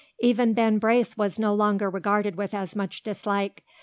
[0.19, 3.61] Even Ben Brace was no longer regarded with as much dislike.